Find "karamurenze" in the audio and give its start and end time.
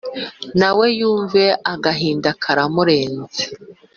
2.41-3.43